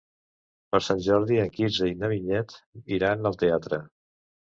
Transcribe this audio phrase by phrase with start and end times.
[0.69, 2.57] Per Sant Jordi en Quirze i na Vinyet
[2.97, 3.81] iran al teatre.